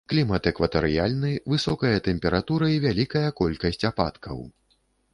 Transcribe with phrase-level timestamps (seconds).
[0.11, 4.37] Клімат экватарыяльны, высокая тэмпература і вялікая колькасць ападкаў.